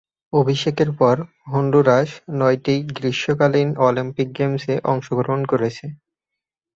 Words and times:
অভিষেকের 0.33 0.89
পর 0.99 1.15
হন্ডুরাস 1.47 2.09
নয়টি 2.39 2.75
গ্রীষ্মকালীন 2.97 3.69
অলিম্পিক 3.87 4.27
গেমসে 4.37 4.73
অংশগ্রহণ 4.91 5.41
করেছে। 5.51 5.85